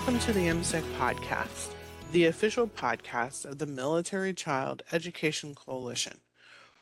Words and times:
Welcome 0.00 0.18
to 0.20 0.32
the 0.32 0.46
MCEC 0.46 0.82
podcast, 0.98 1.74
the 2.10 2.24
official 2.24 2.66
podcast 2.66 3.44
of 3.44 3.58
the 3.58 3.66
Military 3.66 4.32
Child 4.32 4.82
Education 4.92 5.54
Coalition. 5.54 6.20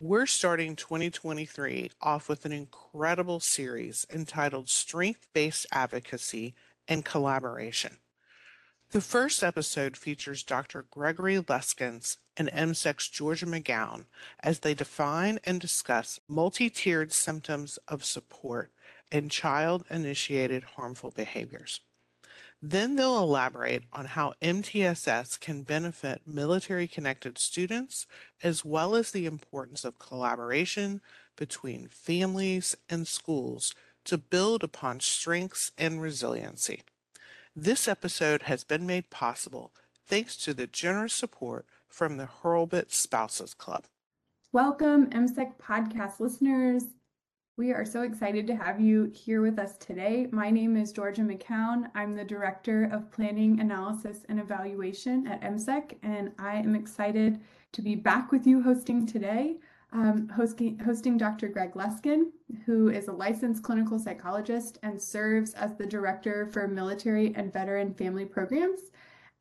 We're 0.00 0.24
starting 0.24 0.76
2023 0.76 1.90
off 2.00 2.28
with 2.28 2.44
an 2.44 2.52
incredible 2.52 3.40
series 3.40 4.06
entitled 4.08 4.68
Strength 4.68 5.26
Based 5.32 5.66
Advocacy 5.72 6.54
and 6.86 7.04
Collaboration. 7.04 7.96
The 8.92 9.00
first 9.00 9.42
episode 9.42 9.96
features 9.96 10.44
Dr. 10.44 10.86
Gregory 10.88 11.38
Leskins 11.38 12.18
and 12.36 12.48
MCEC's 12.52 13.08
Georgia 13.08 13.46
McGowan 13.46 14.04
as 14.44 14.60
they 14.60 14.74
define 14.74 15.40
and 15.42 15.60
discuss 15.60 16.20
multi 16.28 16.70
tiered 16.70 17.12
systems 17.12 17.80
of 17.88 18.04
support 18.04 18.70
in 19.10 19.28
child 19.28 19.84
initiated 19.90 20.62
harmful 20.76 21.10
behaviors. 21.10 21.80
Then 22.60 22.96
they'll 22.96 23.18
elaborate 23.18 23.84
on 23.92 24.06
how 24.06 24.34
MTSS 24.42 25.38
can 25.38 25.62
benefit 25.62 26.22
military 26.26 26.88
connected 26.88 27.38
students, 27.38 28.06
as 28.42 28.64
well 28.64 28.96
as 28.96 29.12
the 29.12 29.26
importance 29.26 29.84
of 29.84 30.00
collaboration 30.00 31.00
between 31.36 31.86
families 31.86 32.76
and 32.90 33.06
schools 33.06 33.74
to 34.04 34.18
build 34.18 34.64
upon 34.64 34.98
strengths 34.98 35.70
and 35.78 36.02
resiliency. 36.02 36.82
This 37.54 37.86
episode 37.86 38.42
has 38.42 38.64
been 38.64 38.86
made 38.86 39.10
possible 39.10 39.72
thanks 40.06 40.36
to 40.38 40.52
the 40.52 40.66
generous 40.66 41.14
support 41.14 41.64
from 41.86 42.16
the 42.16 42.28
Hurlburt 42.42 42.92
Spouses 42.92 43.54
Club. 43.54 43.84
Welcome, 44.50 45.10
MCEC 45.10 45.52
podcast 45.62 46.18
listeners. 46.18 46.84
We 47.58 47.72
are 47.72 47.84
so 47.84 48.02
excited 48.02 48.46
to 48.46 48.54
have 48.54 48.80
you 48.80 49.10
here 49.12 49.42
with 49.42 49.58
us 49.58 49.76
today. 49.78 50.28
My 50.30 50.48
name 50.48 50.76
is 50.76 50.92
Georgia 50.92 51.22
McCown. 51.22 51.90
I'm 51.92 52.14
the 52.14 52.22
Director 52.22 52.88
of 52.92 53.10
Planning, 53.10 53.58
Analysis, 53.58 54.24
and 54.28 54.38
Evaluation 54.38 55.26
at 55.26 55.40
MCEC, 55.40 55.96
and 56.04 56.30
I 56.38 56.58
am 56.58 56.76
excited 56.76 57.40
to 57.72 57.82
be 57.82 57.96
back 57.96 58.30
with 58.30 58.46
you 58.46 58.62
hosting 58.62 59.06
today. 59.06 59.56
Um, 59.90 60.28
hosting, 60.28 60.78
hosting 60.78 61.18
Dr. 61.18 61.48
Greg 61.48 61.72
Leskin, 61.72 62.26
who 62.64 62.90
is 62.90 63.08
a 63.08 63.12
licensed 63.12 63.64
clinical 63.64 63.98
psychologist 63.98 64.78
and 64.84 65.02
serves 65.02 65.52
as 65.54 65.74
the 65.74 65.86
Director 65.86 66.46
for 66.46 66.68
Military 66.68 67.34
and 67.34 67.52
Veteran 67.52 67.92
Family 67.92 68.24
Programs 68.24 68.82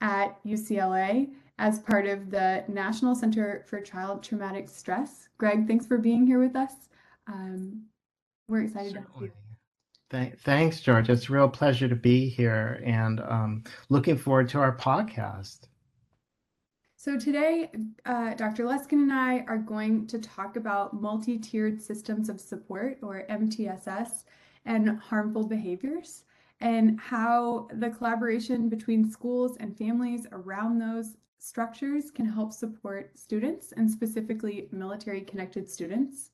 at 0.02 0.44
UCLA 0.44 1.30
as 1.60 1.78
part 1.78 2.08
of 2.08 2.32
the 2.32 2.64
National 2.68 3.14
Center 3.14 3.64
for 3.68 3.80
Child 3.80 4.24
Traumatic 4.24 4.70
Stress. 4.70 5.30
Greg, 5.38 5.68
thanks 5.68 5.86
for 5.86 6.00
being 6.00 6.26
here 6.26 6.40
with 6.40 6.56
us. 6.56 6.74
Um, 7.28 7.84
we're 8.48 8.64
excited 8.64 8.94
to 8.94 9.00
have 9.00 9.22
you. 9.22 9.32
Th- 10.10 10.34
thanks, 10.40 10.80
George. 10.80 11.10
It's 11.10 11.30
a 11.30 11.34
real 11.34 11.50
pleasure 11.50 11.88
to 11.88 11.96
be 11.96 12.30
here 12.30 12.82
and 12.86 13.20
um, 13.20 13.64
looking 13.90 14.18
forward 14.18 14.48
to 14.50 14.60
our 14.60 14.76
podcast. 14.76 15.68
So, 16.96 17.18
today, 17.18 17.70
uh, 18.06 18.34
Dr. 18.34 18.64
Leskin 18.64 18.94
and 18.94 19.14
I 19.14 19.46
are 19.48 19.58
going 19.58 20.08
to 20.08 20.20
talk 20.20 20.56
about 20.56 21.00
multi 21.00 21.38
tiered 21.38 21.82
systems 21.82 22.28
of 22.28 22.40
support, 22.40 22.98
or 23.02 23.26
MTSS, 23.30 24.24
and 24.66 24.98
harmful 25.00 25.46
behaviors, 25.46 26.24
and 26.60 27.00
how 27.00 27.68
the 27.74 27.90
collaboration 27.90 28.68
between 28.68 29.12
schools 29.12 29.58
and 29.60 29.78
families 29.78 30.26
around 30.32 30.80
those 30.80 31.18
structures 31.38 32.10
can 32.10 32.26
help 32.26 32.52
support 32.52 33.18
students, 33.18 33.74
and 33.74 33.90
specifically 33.90 34.68
military 34.72 35.22
connected 35.22 35.70
students. 35.70 36.32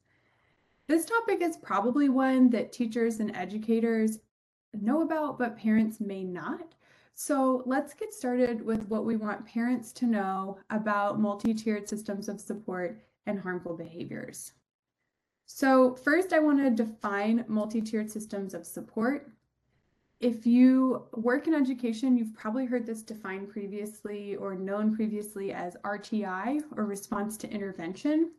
This 0.87 1.05
topic 1.05 1.41
is 1.41 1.57
probably 1.57 2.09
one 2.09 2.49
that 2.49 2.73
teachers 2.73 3.19
and 3.19 3.35
educators 3.35 4.19
know 4.73 5.01
about, 5.01 5.39
but 5.39 5.57
parents 5.57 5.99
may 5.99 6.23
not. 6.23 6.75
So 7.15 7.63
let's 7.65 7.93
get 7.93 8.13
started 8.13 8.61
with 8.65 8.87
what 8.89 9.05
we 9.05 9.15
want 9.15 9.45
parents 9.45 9.91
to 9.93 10.05
know 10.05 10.57
about 10.69 11.19
multi 11.19 11.53
tiered 11.53 11.87
systems 11.87 12.27
of 12.27 12.41
support 12.41 12.99
and 13.25 13.39
harmful 13.39 13.77
behaviors. 13.77 14.53
So, 15.45 15.95
first, 15.95 16.33
I 16.33 16.39
want 16.39 16.59
to 16.59 16.69
define 16.69 17.45
multi 17.47 17.81
tiered 17.81 18.09
systems 18.09 18.53
of 18.53 18.65
support. 18.65 19.31
If 20.19 20.45
you 20.45 21.03
work 21.13 21.47
in 21.47 21.53
education, 21.53 22.17
you've 22.17 22.33
probably 22.33 22.65
heard 22.65 22.85
this 22.85 23.03
defined 23.03 23.49
previously 23.49 24.35
or 24.37 24.55
known 24.55 24.95
previously 24.95 25.51
as 25.53 25.75
RTI 25.83 26.63
or 26.75 26.85
response 26.85 27.37
to 27.37 27.49
intervention. 27.49 28.31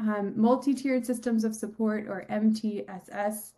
Um, 0.00 0.32
multi-tiered 0.34 1.04
systems 1.04 1.44
of 1.44 1.54
support, 1.54 2.06
or 2.08 2.24
MTSS, 2.30 3.52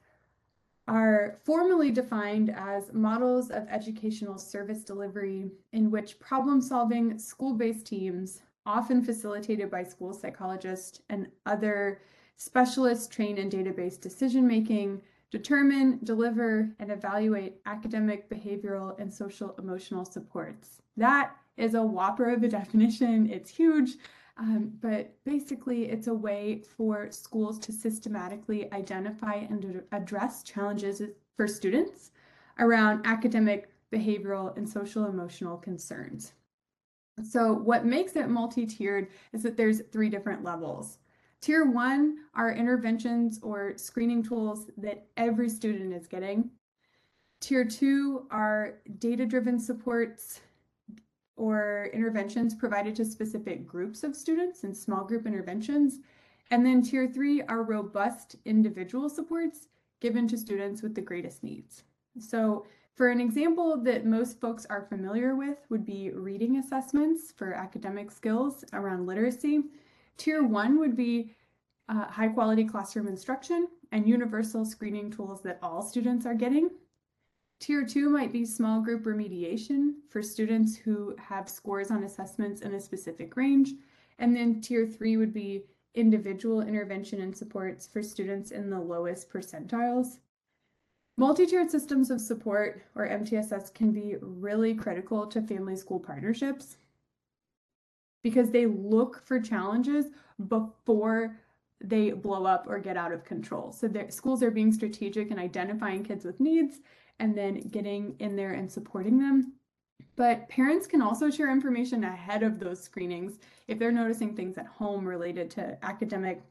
are 0.89 1.39
formally 1.45 1.93
defined 1.93 2.51
as 2.51 2.93
models 2.93 3.51
of 3.51 3.69
educational 3.69 4.39
service 4.39 4.83
delivery 4.83 5.53
in 5.73 5.89
which 5.89 6.19
problem-solving 6.19 7.17
school-based 7.17 7.87
teams, 7.87 8.43
often 8.67 9.05
facilitated 9.05 9.71
by 9.71 9.85
school 9.85 10.13
psychologists 10.13 11.01
and 11.11 11.29
other 11.47 12.01
specialists 12.37 13.07
trained 13.07 13.39
in 13.39 13.49
data-based 13.49 14.01
decision-making, 14.01 15.01
determine, 15.31 16.01
deliver, 16.03 16.75
and 16.81 16.91
evaluate 16.91 17.61
academic, 17.67 18.29
behavioral, 18.29 18.99
and 18.99 19.15
social 19.15 19.55
emotional 19.61 20.05
supports. 20.05 20.83
That 20.97 21.37
is 21.57 21.75
a 21.75 21.83
whopper 21.83 22.33
of 22.33 22.43
a 22.43 22.49
definition. 22.61 23.31
It's 23.31 23.51
huge. 23.51 23.93
Um, 24.39 24.73
but 24.81 25.15
basically, 25.25 25.85
it's 25.87 26.07
a 26.07 26.15
way 26.15 26.63
for 26.77 27.11
schools 27.11 27.59
to 27.61 27.73
systematically 27.73 28.73
identify 28.73 29.35
and 29.35 29.83
address 29.93 30.43
challenges 30.43 31.03
for 31.37 31.47
students 31.47 32.13
around 32.59 33.07
academic, 33.07 33.71
behavioral, 33.93 34.57
and 34.57 34.69
social 34.69 35.07
emotional 35.07 35.57
concerns. 35.57 36.33
So, 37.23 37.53
what 37.53 37.85
makes 37.85 38.17
it 38.17 38.29
multi 38.29 38.65
tiered 38.65 39.09
is 39.33 39.43
that 39.43 39.57
there's 39.57 39.83
three 39.93 40.09
different 40.09 40.43
levels. 40.43 40.99
Tier 41.43 41.65
one 41.67 42.19
are 42.35 42.53
interventions 42.53 43.39
or 43.43 43.77
screening 43.77 44.23
tools 44.23 44.71
that 44.79 45.07
every 45.17 45.49
student 45.49 45.93
is 45.93 46.07
getting. 46.07 46.51
Tier 47.41 47.65
two 47.65 48.27
are 48.31 48.79
data 48.99 49.27
driven 49.27 49.59
supports 49.59 50.41
or 51.43 51.91
interventions 51.93 52.55
provided 52.55 52.95
to 52.95 53.05
specific 53.05 53.67
groups 53.67 54.05
of 54.05 54.15
students 54.15 54.63
and 54.63 54.77
small 54.77 55.03
group 55.03 55.27
interventions. 55.27 55.99
And 56.53 56.65
then 56.65 56.83
tier 56.83 57.09
three 57.09 57.43
are 57.43 57.65
robust 57.65 58.37
individual 58.45 59.11
supports 59.11 59.67
given 60.01 60.29
to 60.29 60.39
students 60.39 60.83
with 60.83 60.95
the 60.95 61.01
greatest 61.01 61.43
needs. 61.43 61.83
So 62.21 62.65
for 62.95 63.09
an 63.09 63.21
example 63.21 63.77
that 63.83 64.07
most 64.07 64.41
folks 64.41 64.67
are 64.71 64.87
familiar 64.89 65.35
with 65.35 65.59
would 65.69 65.85
be 65.85 66.11
reading 66.11 66.59
assessments 66.59 67.33
for 67.37 67.55
academic 67.55 68.13
skills 68.13 68.65
around 68.73 69.09
literacy. 69.09 69.65
Tier 70.19 70.45
one 70.45 70.79
would 70.79 70.95
be 70.97 71.35
uh, 71.89 72.05
high 72.05 72.29
quality 72.29 72.65
classroom 72.65 73.09
instruction 73.09 73.67
and 73.91 74.09
universal 74.09 74.65
screening 74.65 75.11
tools 75.11 75.43
that 75.43 75.59
all 75.61 75.83
students 75.83 76.25
are 76.25 76.35
getting. 76.35 76.71
Tier 77.63 77.87
two 77.87 78.09
might 78.09 78.33
be 78.33 78.45
small 78.45 78.81
group 78.81 79.05
remediation 79.05 79.93
for 80.09 80.21
students 80.21 80.77
who 80.77 81.15
have 81.17 81.49
scores 81.49 81.93
on 81.93 82.03
assessments 82.03 82.63
in 82.63 82.75
a 82.75 82.81
specific 82.81 83.37
range. 83.37 83.75
And 84.19 84.35
then 84.35 84.61
tier 84.61 84.85
three 84.85 85.17
would 85.17 85.33
be 85.33 85.63
individual 85.95 86.63
intervention 86.63 87.21
and 87.21 87.37
supports 87.37 87.87
for 87.87 88.03
students 88.03 88.51
in 88.51 88.69
the 88.69 88.81
lowest 88.81 89.31
percentiles. 89.31 90.19
Multi-tiered 91.17 91.71
systems 91.71 92.11
of 92.11 92.21
support, 92.21 92.83
or 92.97 93.07
MTSS, 93.07 93.73
can 93.73 93.93
be 93.93 94.17
really 94.21 94.75
critical 94.75 95.25
to 95.29 95.41
family 95.41 95.77
school 95.77 96.01
partnerships 96.01 96.79
because 98.25 98.51
they 98.51 98.67
look 98.67 99.25
for 99.25 99.39
challenges 99.39 100.07
before 100.49 101.39
they 101.81 102.11
blow 102.11 102.45
up 102.45 102.67
or 102.69 102.81
get 102.81 102.97
out 102.97 103.13
of 103.13 103.25
control. 103.25 103.71
So 103.71 103.89
schools 104.09 104.43
are 104.43 104.51
being 104.51 104.73
strategic 104.73 105.31
in 105.31 105.39
identifying 105.39 106.03
kids 106.03 106.25
with 106.25 106.41
needs 106.41 106.81
and 107.23 107.39
then 107.39 107.61
getting 107.71 108.17
in 108.19 108.35
there 108.35 108.55
and 108.55 108.71
supporting 108.71 109.17
them. 109.17 109.53
But 110.17 110.49
parents 110.49 110.89
can 110.89 111.01
also 111.01 111.31
share 111.31 111.53
information 111.53 112.03
ahead 112.03 112.43
of 112.43 112.59
those 112.59 112.83
screenings 112.83 113.39
if 113.69 113.79
they're 113.79 113.93
noticing 113.93 114.35
things 114.35 114.59
at 114.59 114.67
home 114.67 115.07
related 115.07 115.49
to 115.53 115.79
academic, 115.85 116.43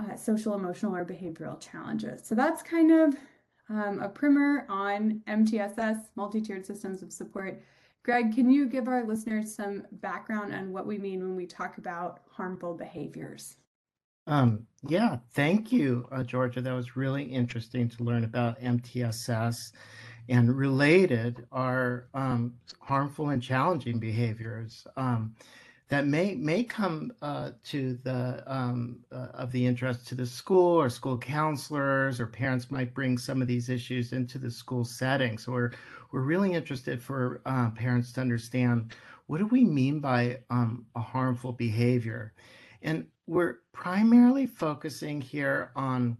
uh, 0.00 0.16
social, 0.16 0.54
emotional, 0.54 0.96
or 0.96 1.04
behavioral 1.04 1.60
challenges. 1.60 2.26
So 2.26 2.34
that's 2.34 2.60
kind 2.60 2.90
of 2.90 3.16
um, 3.70 4.00
a 4.00 4.08
primer 4.08 4.66
on 4.68 5.22
MTSS, 5.28 6.08
multi-tiered 6.16 6.66
systems 6.66 7.00
of 7.00 7.12
support. 7.12 7.62
Greg, 8.02 8.34
can 8.34 8.50
you 8.50 8.66
give 8.66 8.88
our 8.88 9.04
listeners 9.04 9.54
some 9.54 9.84
background 9.92 10.52
on 10.52 10.72
what 10.72 10.86
we 10.86 10.98
mean 10.98 11.20
when 11.20 11.36
we 11.36 11.46
talk 11.46 11.78
about 11.78 12.20
harmful 12.28 12.74
behaviors? 12.74 13.56
Um, 14.26 14.66
yeah, 14.88 15.18
thank 15.32 15.72
you, 15.72 16.06
uh, 16.10 16.22
Georgia. 16.22 16.60
That 16.60 16.72
was 16.72 16.96
really 16.96 17.24
interesting 17.24 17.88
to 17.90 18.04
learn 18.04 18.24
about 18.24 18.60
MTSS 18.60 19.72
and 20.28 20.56
related 20.56 21.46
are 21.52 22.08
um, 22.14 22.54
harmful 22.80 23.30
and 23.30 23.42
challenging 23.42 23.98
behaviors. 23.98 24.86
Um, 24.96 25.34
that 25.88 26.06
may 26.06 26.34
may 26.34 26.64
come 26.64 27.12
uh, 27.22 27.52
to 27.64 27.98
the 28.04 28.42
um, 28.46 29.00
uh, 29.12 29.28
of 29.34 29.52
the 29.52 29.66
interest 29.66 30.06
to 30.08 30.14
the 30.14 30.26
school 30.26 30.80
or 30.80 30.88
school 30.88 31.18
counselors 31.18 32.20
or 32.20 32.26
parents 32.26 32.70
might 32.70 32.94
bring 32.94 33.18
some 33.18 33.42
of 33.42 33.48
these 33.48 33.68
issues 33.68 34.12
into 34.12 34.38
the 34.38 34.50
school 34.50 34.84
setting. 34.84 35.36
So 35.38 35.52
we're 35.52 35.72
we're 36.12 36.22
really 36.22 36.54
interested 36.54 37.02
for 37.02 37.42
uh, 37.46 37.70
parents 37.70 38.12
to 38.14 38.22
understand 38.22 38.94
what 39.26 39.38
do 39.38 39.46
we 39.46 39.64
mean 39.64 40.00
by 40.00 40.38
um, 40.50 40.86
a 40.96 41.00
harmful 41.00 41.52
behavior, 41.52 42.32
and 42.84 43.06
we're 43.26 43.56
primarily 43.72 44.46
focusing 44.46 45.20
here 45.20 45.72
on 45.74 46.16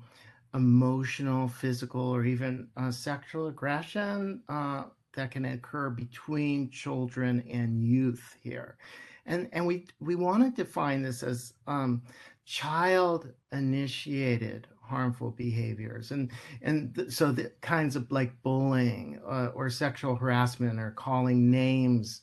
emotional, 0.54 1.48
physical, 1.48 2.00
or 2.00 2.24
even 2.24 2.68
uh, 2.76 2.90
sexual 2.90 3.48
aggression 3.48 4.42
uh, 4.48 4.84
that 5.14 5.30
can 5.30 5.44
occur 5.44 5.90
between 5.90 6.70
children 6.70 7.44
and 7.50 7.84
youth 7.84 8.36
here. 8.42 8.78
And 9.26 9.48
and 9.52 9.66
we 9.66 9.86
we 10.00 10.16
want 10.16 10.42
to 10.42 10.62
define 10.62 11.02
this 11.02 11.22
as 11.22 11.54
um, 11.66 12.02
child 12.44 13.32
initiated 13.52 14.66
harmful 14.82 15.30
behaviors. 15.30 16.10
And 16.10 16.30
and 16.62 16.94
th- 16.94 17.10
so 17.10 17.32
the 17.32 17.52
kinds 17.60 17.96
of 17.96 18.10
like 18.10 18.42
bullying 18.42 19.20
uh, 19.26 19.50
or 19.54 19.70
sexual 19.70 20.14
harassment 20.14 20.78
or 20.78 20.90
calling 20.92 21.50
names 21.50 22.22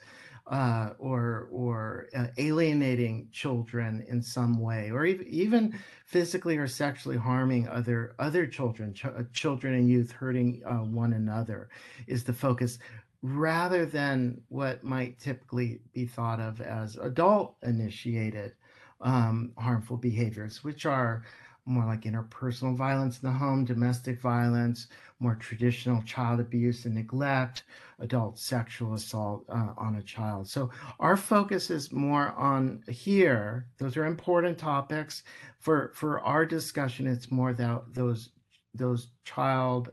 uh, 0.52 0.90
or 1.00 1.48
or 1.52 2.08
uh, 2.16 2.28
alienating 2.38 3.28
children 3.32 4.06
in 4.10 4.22
some 4.22 4.60
way 4.60 4.92
or 4.92 5.06
even 5.06 5.26
even 5.28 5.80
physically 6.06 6.58
or 6.58 6.68
sexually 6.68 7.18
harming 7.18 7.68
other 7.70 8.16
other 8.20 8.46
children 8.46 8.94
ch- 8.94 9.06
uh, 9.06 9.24
children 9.34 9.74
and 9.74 9.90
youth 9.90 10.12
hurting 10.12 10.62
uh, 10.66 10.84
one 10.84 11.14
another 11.14 11.70
is 12.06 12.24
the 12.26 12.34
focus 12.34 12.80
rather 13.22 13.86
than 13.86 14.42
what 14.50 14.84
might 14.84 15.18
typically 15.20 15.80
be 15.94 16.06
thought 16.06 16.40
of 16.40 16.60
as 16.60 16.98
adult 16.98 17.56
initiated 17.64 18.54
um, 19.02 19.52
harmful 19.58 19.98
behaviors, 19.98 20.64
which 20.64 20.86
are 20.86 21.24
more 21.66 21.86
like 21.86 22.02
interpersonal 22.02 22.76
violence 22.76 23.22
in 23.22 23.32
the 23.32 23.38
home, 23.38 23.64
domestic 23.64 24.20
violence, 24.20 24.88
more 25.20 25.36
traditional 25.36 26.02
child 26.04 26.40
abuse 26.40 26.86
and 26.86 26.96
neglect, 26.96 27.64
adult 28.00 28.40
sexual 28.40 28.96
assault 28.96 29.46
uh, 29.50 29.70
on 29.78 29.96
a 29.96 30.02
child. 30.02 30.48
So 30.48 30.72
our 31.00 31.16
focus 31.16 31.70
is 31.70 31.92
more 31.92 32.30
on 32.32 32.84
here. 32.90 33.68
Those 33.78 33.96
are 33.98 34.06
important 34.06 34.58
topics 34.58 35.24
for 35.60 35.92
for 35.94 36.20
our 36.22 36.46
discussion. 36.46 37.06
It's 37.08 37.32
more 37.32 37.54
that 37.54 37.94
those 37.94 38.30
those 38.74 39.10
child 39.24 39.92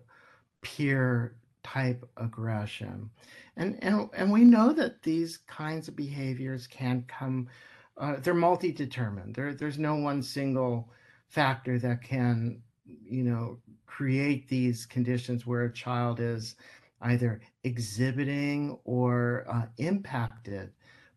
peer 0.63 1.35
type 1.63 2.09
aggression. 2.17 3.11
And, 3.57 3.79
and, 3.83 4.09
and 4.15 4.33
we 4.33 4.45
know 4.45 4.73
that 4.73 5.03
these 5.03 5.39
kinds 5.49 5.89
of 5.89 5.97
behaviors 5.97 6.67
can 6.67 7.05
come, 7.09 7.49
uh, 7.97 8.17
they're 8.21 8.35
multi-determined. 8.35 9.35
There, 9.35 9.53
there's 9.53 9.79
no 9.79 9.97
one 9.97 10.23
single 10.23 10.91
factor 11.29 11.79
that 11.79 12.03
can, 12.03 12.61
you 13.05 13.23
know, 13.23 13.59
create 13.87 14.49
these 14.49 14.87
conditions 14.87 15.47
where 15.47 15.65
a 15.65 15.73
child 15.73 16.21
is 16.21 16.57
either 17.03 17.41
exhibiting 17.65 18.79
or 18.85 19.45
uh, 19.51 19.67
impacted 19.79 20.71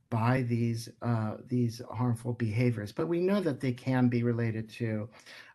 by 0.09 0.41
these 0.43 0.89
uh, 1.01 1.37
these 1.47 1.81
harmful 1.91 2.33
behaviors. 2.33 2.91
But 2.91 3.07
we 3.07 3.19
know 3.19 3.39
that 3.41 3.61
they 3.61 3.71
can 3.71 4.09
be 4.09 4.23
related 4.23 4.69
to 4.71 5.09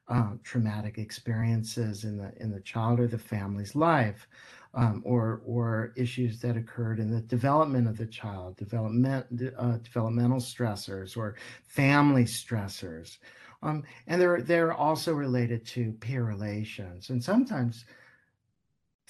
uh, 0.09 0.31
traumatic 0.43 0.99
experiences 0.99 2.05
in 2.05 2.17
the 2.17 2.33
in 2.41 2.51
the 2.51 2.61
child 2.61 3.01
or 3.01 3.07
the 3.07 3.19
family's 3.19 3.75
life 3.77 4.27
um, 4.75 5.03
or 5.05 5.43
or 5.47 5.93
issues 5.97 6.41
that 6.41 6.57
occurred 6.57 7.01
in 7.01 7.11
the 7.11 7.21
development 7.23 7.89
of 7.89 7.97
the 7.97 8.07
child, 8.07 8.57
development 8.57 9.27
uh, 9.59 9.79
developmental 9.79 10.39
stressors 10.39 11.17
or 11.17 11.35
family 11.67 12.25
stressors, 12.25 13.19
um, 13.63 13.85
and 14.07 14.21
they're 14.21 14.43
they're 14.43 14.73
also 14.73 15.13
related 15.13 15.65
to 15.67 15.93
peer 16.01 16.25
relations, 16.25 17.11
and 17.11 17.23
sometimes 17.23 17.85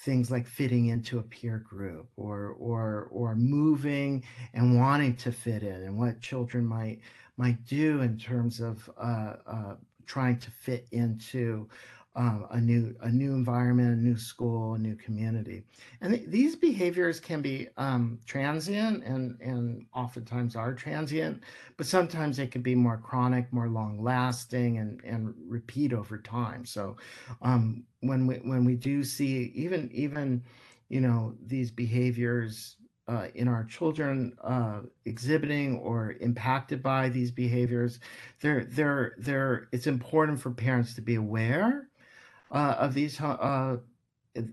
things 0.00 0.30
like 0.30 0.46
fitting 0.46 0.86
into 0.86 1.18
a 1.18 1.22
peer 1.22 1.58
group 1.58 2.08
or 2.16 2.54
or 2.58 3.08
or 3.10 3.34
moving 3.34 4.22
and 4.54 4.78
wanting 4.78 5.16
to 5.16 5.32
fit 5.32 5.62
in, 5.62 5.82
and 5.82 5.98
what 5.98 6.20
children 6.20 6.64
might 6.64 7.00
might 7.36 7.64
do 7.66 8.00
in 8.02 8.16
terms 8.18 8.60
of 8.60 8.88
uh, 8.98 9.34
uh, 9.46 9.74
trying 10.06 10.38
to 10.38 10.50
fit 10.50 10.86
into 10.92 11.68
um, 12.16 12.46
a 12.50 12.60
new 12.60 12.96
a 13.02 13.10
new 13.10 13.32
environment, 13.32 13.98
a 13.98 14.02
new 14.02 14.16
school, 14.16 14.74
a 14.74 14.78
new 14.78 14.96
community, 14.96 15.62
and 16.00 16.14
th- 16.14 16.26
these 16.28 16.56
behaviors 16.56 17.20
can 17.20 17.42
be 17.42 17.68
um, 17.76 18.18
transient 18.24 19.04
and 19.04 19.38
and 19.40 19.84
oftentimes 19.94 20.56
are 20.56 20.74
transient, 20.74 21.42
but 21.76 21.86
sometimes 21.86 22.38
they 22.38 22.46
can 22.46 22.62
be 22.62 22.74
more 22.74 22.96
chronic, 22.96 23.52
more 23.52 23.68
long 23.68 24.02
lasting, 24.02 24.78
and 24.78 25.02
and 25.04 25.34
repeat 25.46 25.92
over 25.92 26.16
time. 26.16 26.64
So 26.64 26.96
um, 27.42 27.84
when 28.00 28.26
we 28.26 28.36
when 28.36 28.64
we 28.64 28.76
do 28.76 29.04
see 29.04 29.52
even 29.54 29.90
even 29.92 30.42
you 30.88 31.02
know 31.02 31.34
these 31.46 31.70
behaviors 31.70 32.76
uh, 33.08 33.26
in 33.34 33.46
our 33.46 33.64
children 33.64 34.34
uh, 34.42 34.80
exhibiting 35.04 35.78
or 35.80 36.16
impacted 36.20 36.82
by 36.82 37.10
these 37.10 37.30
behaviors, 37.30 38.00
they're, 38.40 38.64
they're, 38.64 39.14
they're, 39.18 39.68
it's 39.70 39.86
important 39.86 40.40
for 40.40 40.50
parents 40.50 40.92
to 40.92 41.00
be 41.00 41.14
aware 41.14 41.88
uh, 42.50 42.76
of 42.78 42.94
these 42.94 43.20
uh, 43.20 43.76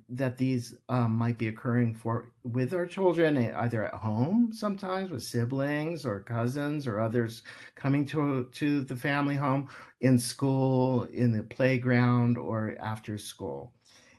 that 0.09 0.37
these 0.37 0.75
um, 0.89 1.15
might 1.15 1.37
be 1.37 1.47
occurring 1.49 1.93
for 1.93 2.31
with 2.43 2.73
our 2.73 2.85
children 2.85 3.37
eh, 3.37 3.53
either 3.57 3.85
at 3.85 3.93
home 3.93 4.51
sometimes 4.53 5.09
with 5.09 5.23
siblings 5.23 6.05
or 6.05 6.21
cousins 6.21 6.87
or 6.87 6.99
others 6.99 7.43
coming 7.75 8.05
to 8.05 8.49
to 8.53 8.81
the 8.81 8.95
family 8.95 9.35
home 9.35 9.67
in 10.01 10.17
school 10.17 11.03
in 11.05 11.31
the 11.31 11.43
playground 11.43 12.37
or 12.37 12.75
after 12.79 13.17
school. 13.17 13.73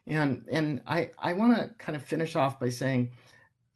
And 0.06 0.44
and 0.50 0.82
i 0.86 1.10
i 1.18 1.32
want 1.32 1.56
to 1.56 1.70
kind 1.78 1.96
of 1.96 2.04
finish 2.04 2.36
off 2.36 2.60
by 2.60 2.68
saying 2.68 3.10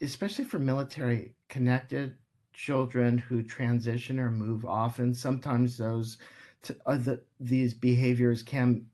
especially 0.02 0.44
for 0.44 0.58
military 0.58 1.34
connected 1.48 2.14
children 2.52 3.16
who 3.18 3.42
transition 3.42 4.18
or 4.18 4.30
move 4.30 4.64
often 4.64 5.14
sometimes 5.14 5.78
those 5.78 6.18
to, 6.62 6.76
uh, 6.86 6.96
the, 6.96 7.20
these 7.40 7.72
behaviors 7.72 8.42
can 8.42 8.84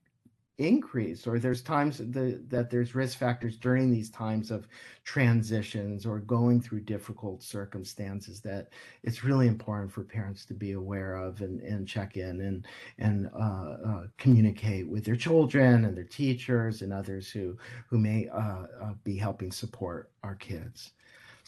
increase 0.59 1.27
or 1.27 1.41
there's 1.41 1.63
times 1.63 1.99
the, 1.99 2.41
that 2.49 2.71
there's 2.71 2.95
risk 2.95 3.19
factors 3.19 3.57
during 3.57 3.91
these 3.91 4.09
times 4.09 4.53
of 4.53 4.69
transitions 5.03 6.07
or 6.07 6.21
going 6.21 6.61
through 6.61 6.81
difficult 6.81 7.43
circumstances 7.43 8.41
that 8.41 8.69
it's 9.03 9.25
really 9.25 9.49
important 9.49 9.91
for 9.91 10.05
parents 10.05 10.45
to 10.45 10.55
be 10.55 10.73
aware 10.73 11.17
of 11.17 11.41
and, 11.41 11.61
and 11.61 11.89
check 11.89 12.17
in 12.17 12.41
and 12.41 12.67
and 12.99 13.29
uh, 13.35 13.77
uh, 13.85 14.03
communicate 14.17 14.89
with 14.89 15.05
their 15.05 15.17
children 15.17 15.87
and 15.87 15.97
their 15.97 16.05
teachers 16.05 16.83
and 16.83 16.93
others 16.93 17.29
who 17.29 17.59
who 17.89 17.99
may 17.99 18.29
uh, 18.29 18.67
uh 18.81 18.95
be 19.03 19.17
helping 19.17 19.51
support 19.51 20.11
our 20.23 20.37
kids. 20.37 20.93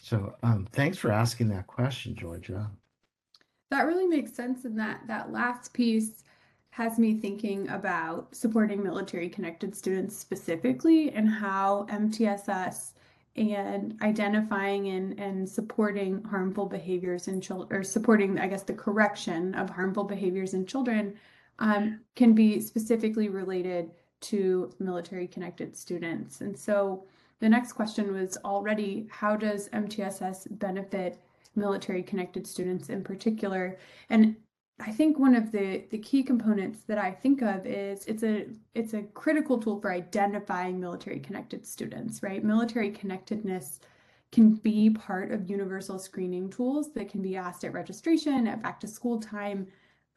So 0.03 0.35
um, 0.43 0.67
thanks 0.73 0.99
for 0.99 1.13
asking 1.13 1.49
that 1.51 1.69
question 1.69 2.17
georgia. 2.17 2.69
That 3.71 3.83
really 3.83 4.07
makes 4.07 4.33
sense 4.33 4.65
in 4.65 4.75
that 4.77 5.03
that 5.07 5.31
last 5.31 5.73
piece 5.73 6.25
has 6.77 6.99
me 6.99 7.15
thinking 7.15 7.69
about 7.71 8.35
supporting 8.35 8.83
military 8.83 9.29
connected 9.29 9.75
students 9.75 10.17
specifically 10.17 11.11
and 11.13 11.29
how 11.29 11.87
MTSS 11.91 12.93
and 13.37 13.99
identifying 14.03 14.89
and, 14.89 15.19
and 15.19 15.49
supporting 15.49 16.23
harmful 16.25 16.67
behaviors 16.67 17.29
in 17.29 17.39
children 17.39 17.79
or 17.79 17.85
supporting 17.85 18.39
i 18.39 18.47
guess 18.47 18.63
the 18.63 18.73
correction 18.73 19.55
of 19.57 19.69
harmful 19.69 20.05
behaviors 20.05 20.55
in 20.55 20.65
children 20.65 21.15
um, 21.59 22.01
can 22.15 22.33
be 22.33 22.61
specifically 22.61 23.29
related 23.29 23.91
to 24.21 24.73
military 24.79 25.27
connected 25.27 25.77
students. 25.77 26.41
And 26.41 26.57
so 26.57 27.05
the 27.41 27.49
next 27.49 27.73
question 27.73 28.13
was 28.13 28.37
already 28.45 29.07
how 29.11 29.37
does 29.37 29.69
mtss 29.71 30.47
benefit 30.59 31.19
military 31.55 32.03
connected 32.03 32.47
students 32.47 32.89
in 32.89 33.03
particular? 33.03 33.79
And 34.11 34.37
I 34.79 34.93
think 34.93 35.19
one 35.19 35.35
of 35.35 35.53
the 35.53 35.85
the 35.91 35.99
key 35.99 36.23
components 36.23 36.81
that 36.87 36.99
I 36.99 37.11
think 37.11 37.41
of 37.43 37.67
is 37.67 38.05
it's 38.07 38.23
a 38.23 38.47
it's 38.75 38.93
a 38.93 39.03
critical 39.03 39.59
tool 39.59 39.81
for 39.81 39.91
identifying 39.91 40.79
military 40.79 41.19
connected 41.19 41.67
students, 41.67 42.23
right? 42.23 42.45
Military 42.45 42.91
connectedness 42.91 43.81
can 44.33 44.55
be 44.55 44.91
part 44.91 45.33
of 45.33 45.49
universal 45.49 45.99
screening 45.99 46.51
tools 46.51 46.93
that 46.93 47.09
can 47.09 47.23
be 47.23 47.37
asked 47.37 47.65
at 47.65 47.73
registration, 47.73 48.47
at 48.47 48.63
back 48.63 48.79
to 48.81 48.87
school 48.87 49.19
time. 49.19 49.67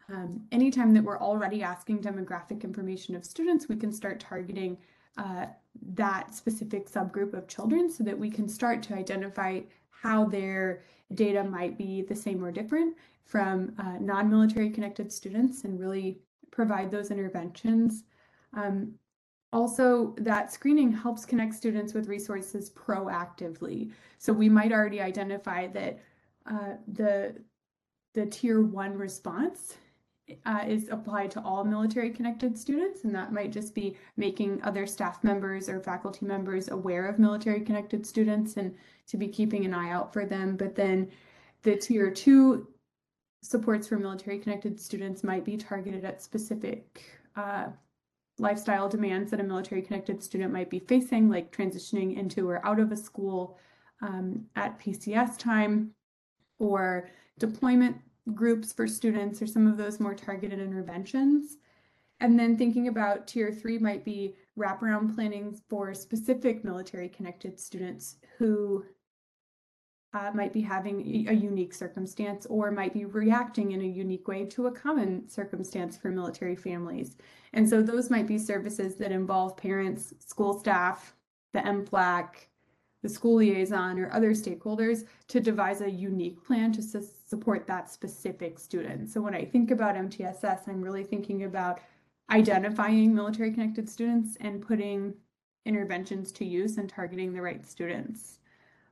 Um, 0.10 0.42
anytime 0.52 0.94
that 0.96 1.04
we're 1.04 1.20
already 1.20 1.62
asking 1.62 2.00
demographic 2.02 2.64
information 2.64 3.16
of 3.16 3.24
students, 3.24 3.70
we 3.70 3.76
can 3.76 3.94
start 3.94 4.20
targeting 4.20 4.78
uh, 5.18 5.46
that 5.94 6.34
specific 6.34 6.90
subgroup 6.90 7.34
of 7.34 7.48
children 7.48 7.90
so 7.92 8.04
that 8.04 8.18
we 8.18 8.30
can 8.30 8.50
start 8.50 8.82
to 8.84 8.96
identify 8.96 9.62
how 9.90 10.26
their 10.26 10.84
data 11.14 11.44
might 11.44 11.78
be 11.78 12.02
the 12.02 12.16
same 12.16 12.44
or 12.44 12.52
different 12.52 12.96
from 13.26 13.74
uh, 13.80 13.98
non-military 14.00 14.70
connected 14.70 15.12
students 15.12 15.64
and 15.64 15.80
really 15.80 16.20
provide 16.52 16.92
those 16.92 17.12
interventions. 17.12 18.04
Um, 18.54 18.94
also, 19.52 20.14
that 20.18 20.52
screening 20.52 20.92
helps 20.92 21.26
connect 21.26 21.56
students 21.56 21.94
with 21.94 22.08
resources 22.08 22.70
proactively. 22.70 23.92
So 24.20 24.32
we 24.32 24.50
might 24.50 24.72
already 24.72 25.02
identify 25.02 25.68
that 25.68 26.00
uh, 26.50 26.74
the 26.88 27.36
the 28.16 28.26
tier 28.26 28.62
one 28.62 28.98
response 28.98 29.76
uh, 30.46 30.64
is 30.68 30.90
applied 30.90 31.32
to 31.32 31.42
all 31.42 31.64
military 31.64 32.10
connected 32.10 32.58
students, 32.58 33.04
and 33.04 33.14
that 33.16 33.34
might 33.34 33.52
just 33.52 33.74
be 33.74 33.96
making 34.18 34.62
other 34.64 34.86
staff 34.86 35.24
members 35.24 35.70
or 35.70 35.80
faculty 35.80 36.26
members 36.26 36.70
aware 36.70 37.08
of 37.08 37.20
military 37.20 37.62
connected 37.62 38.06
students 38.06 38.58
and 38.58 38.76
to 39.08 39.18
be 39.18 39.28
keeping 39.28 39.66
an 39.66 39.74
eye 39.74 39.92
out 39.92 40.14
for 40.14 40.26
them. 40.26 40.56
But 40.56 40.76
then 40.76 41.10
the 41.64 41.76
tier 41.76 42.12
two 42.12 42.68
supports 43.42 43.88
for 43.88 43.98
military 43.98 44.40
connected 44.40 44.80
students 44.80 45.24
might 45.24 45.46
be 45.46 45.58
targeted 45.58 46.04
at 46.06 46.22
specific 46.22 47.04
uh, 47.36 47.68
lifestyle 48.38 48.90
demands 48.90 49.32
that 49.32 49.40
a 49.40 49.44
military 49.44 49.82
connected 49.82 50.24
student 50.24 50.52
might 50.52 50.70
be 50.70 50.80
facing, 50.80 51.30
like 51.30 51.56
transitioning 51.56 52.18
into 52.18 52.50
or 52.50 52.66
out 52.66 52.80
of 52.80 52.92
a 52.92 52.98
school 52.98 53.58
um, 54.02 54.46
at 54.56 54.80
PCS 54.80 55.38
time 55.38 55.92
or 56.60 57.10
deployment 57.38 57.98
groups 58.36 58.74
for 58.74 58.88
students 58.88 59.42
or 59.42 59.48
some 59.48 59.68
of 59.68 59.78
those 59.78 60.00
more 60.00 60.16
targeted 60.16 60.60
interventions. 60.60 61.58
And 62.22 62.38
then 62.38 62.58
thinking 62.58 62.88
about 62.88 63.28
tier 63.28 63.52
three 63.52 63.78
might 63.78 64.04
be 64.04 64.36
wraparound 64.58 65.16
planning 65.16 65.58
for 65.70 65.94
specific 65.94 66.64
military 66.66 67.08
connected 67.08 67.60
students 67.60 68.18
who 68.38 68.84
uh, 70.14 70.32
might 70.34 70.52
be 70.52 70.62
having 70.62 71.28
a 71.30 71.34
unique 71.34 71.74
circumstance 71.74 72.46
or 72.48 72.72
might 72.72 72.94
be 72.94 73.06
reacting 73.06 73.74
in 73.74 73.82
a 73.82 73.86
unique 73.86 74.28
way 74.28 74.44
to 74.44 74.68
a 74.68 74.72
common 74.72 75.28
circumstance 75.30 75.96
for 75.96 76.10
military 76.10 76.56
families. 76.56 77.16
And 77.54 77.68
so 77.68 77.82
those 77.82 78.10
might 78.10 78.28
be 78.28 78.38
services 78.38 78.96
that 78.96 79.12
involve 79.12 79.56
parents, 79.56 80.14
school 80.20 80.60
staff, 80.60 81.16
the 81.54 81.60
MFLC, 81.60 82.49
the 83.02 83.10
school 83.10 83.36
liaison, 83.36 84.00
or 84.00 84.12
other 84.12 84.32
stakeholders 84.32 85.06
to 85.28 85.40
devise 85.40 85.82
a 85.82 85.90
unique 85.90 86.44
plan 86.44 86.72
to 86.74 86.82
su 86.82 87.02
support 87.26 87.68
that 87.68 87.90
specific 87.90 88.60
student. 88.60 89.10
So 89.10 89.22
when 89.22 89.36
I 89.36 89.46
think 89.46 89.72
about 89.72 89.96
MTSS, 89.96 90.68
I'm 90.68 90.82
really 90.82 91.04
thinking 91.04 91.44
about 91.44 91.80
identifying 92.32 93.14
military 93.14 93.52
connected 93.52 93.90
students 93.90 94.38
and 94.42 94.62
putting 94.62 95.14
interventions 95.66 96.32
to 96.34 96.46
use 96.46 96.78
and 96.78 96.90
targeting 96.90 97.34
the 97.34 97.42
right 97.42 97.66
students. 97.66 98.40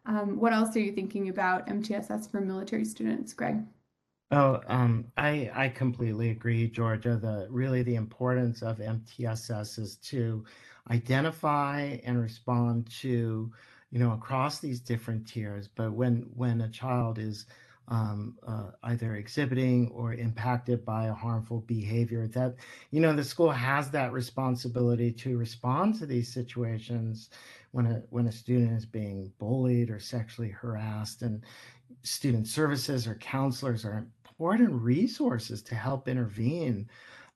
Um, 0.05 0.39
what 0.39 0.53
else 0.53 0.75
are 0.75 0.79
you 0.79 0.93
thinking 0.93 1.29
about 1.29 1.67
MTSS 1.67 2.31
for 2.31 2.39
military 2.39 2.85
students, 2.85 3.33
Greg? 3.33 3.63
Oh, 4.31 4.61
um, 4.67 5.05
I 5.17 5.49
I 5.53 5.69
completely 5.69 6.31
agree, 6.31 6.69
Georgia. 6.69 7.17
The 7.17 7.47
really 7.49 7.81
the 7.83 7.95
importance 7.95 8.61
of 8.61 8.79
MTSS 8.79 9.79
is 9.79 9.97
to 9.97 10.43
identify 10.91 11.97
and 12.03 12.21
respond 12.21 12.89
to, 13.01 13.51
you 13.91 13.99
know, 13.99 14.13
across 14.13 14.59
these 14.59 14.79
different 14.79 15.27
tiers. 15.27 15.67
But 15.67 15.93
when 15.93 16.27
when 16.35 16.61
a 16.61 16.69
child 16.69 17.19
is 17.19 17.45
um, 17.89 18.35
uh, 18.45 18.71
either 18.83 19.15
exhibiting 19.15 19.89
or 19.93 20.13
impacted 20.13 20.83
by 20.83 21.05
a 21.05 21.13
harmful 21.13 21.61
behavior, 21.61 22.27
that 22.27 22.55
you 22.91 22.99
know 22.99 23.15
the 23.15 23.23
school 23.23 23.51
has 23.51 23.89
that 23.91 24.11
responsibility 24.11 25.11
to 25.13 25.37
respond 25.37 25.95
to 25.99 26.05
these 26.05 26.31
situations 26.31 27.29
when 27.71 27.85
a 27.85 28.01
when 28.09 28.27
a 28.27 28.31
student 28.31 28.77
is 28.77 28.85
being 28.85 29.31
bullied 29.39 29.89
or 29.89 29.99
sexually 29.99 30.49
harassed 30.49 31.21
and 31.21 31.43
student 32.03 32.47
services 32.47 33.07
or 33.07 33.15
counselors 33.15 33.85
are 33.85 33.97
important 33.97 34.71
resources 34.71 35.61
to 35.61 35.75
help 35.75 36.07
intervene 36.07 36.89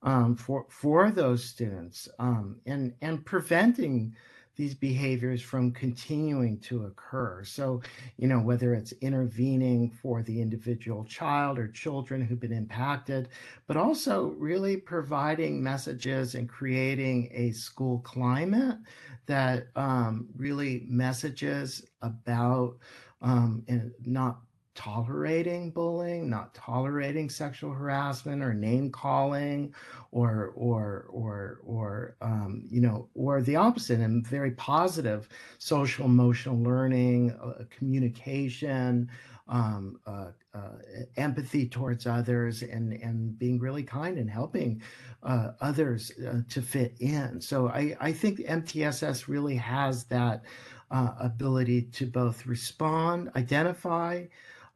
um, 0.03 0.35
for 0.35 0.65
for 0.69 1.11
those 1.11 1.43
students 1.43 2.09
um, 2.19 2.57
and 2.65 2.93
and 3.01 3.25
preventing 3.25 4.15
these 4.61 4.75
behaviors 4.75 5.41
from 5.41 5.71
continuing 5.71 6.59
to 6.59 6.85
occur. 6.85 7.43
So, 7.43 7.81
you 8.17 8.27
know, 8.27 8.39
whether 8.39 8.75
it's 8.75 8.91
intervening 9.01 9.89
for 9.89 10.21
the 10.21 10.39
individual 10.39 11.03
child 11.05 11.57
or 11.57 11.67
children 11.67 12.21
who've 12.21 12.39
been 12.39 12.53
impacted, 12.53 13.29
but 13.65 13.75
also 13.75 14.35
really 14.37 14.77
providing 14.77 15.63
messages 15.63 16.35
and 16.35 16.47
creating 16.47 17.31
a 17.33 17.49
school 17.53 18.01
climate 18.01 18.77
that 19.25 19.69
um, 19.75 20.27
really 20.37 20.85
messages 20.87 21.83
about 22.03 22.77
um, 23.23 23.63
and 23.67 23.91
not 24.05 24.41
tolerating 24.75 25.71
bullying, 25.71 26.29
not 26.29 26.53
tolerating 26.53 27.29
sexual 27.29 27.71
harassment 27.71 28.41
or 28.41 28.53
name 28.53 28.91
calling, 28.91 29.73
or 30.11 30.51
or 30.55 31.07
or 31.09 31.59
or 31.63 32.15
um, 32.21 32.63
you 32.69 32.81
know, 32.81 33.09
or 33.13 33.41
the 33.41 33.55
opposite, 33.55 33.99
and 33.99 34.25
very 34.25 34.51
positive 34.51 35.27
social 35.57 36.05
emotional 36.05 36.57
learning, 36.57 37.31
uh, 37.43 37.63
communication, 37.69 39.09
um, 39.47 39.99
uh, 40.07 40.27
uh, 40.53 40.77
empathy 41.17 41.67
towards 41.67 42.07
others, 42.07 42.61
and 42.61 42.93
and 42.93 43.37
being 43.37 43.59
really 43.59 43.83
kind 43.83 44.17
and 44.17 44.29
helping 44.29 44.81
uh, 45.23 45.51
others 45.59 46.11
uh, 46.27 46.41
to 46.49 46.61
fit 46.61 46.95
in. 46.99 47.41
So 47.41 47.67
I 47.67 47.95
I 47.99 48.11
think 48.13 48.39
MTSS 48.39 49.27
really 49.27 49.55
has 49.55 50.05
that 50.05 50.43
uh, 50.91 51.13
ability 51.19 51.83
to 51.83 52.05
both 52.05 52.45
respond, 52.45 53.31
identify 53.35 54.25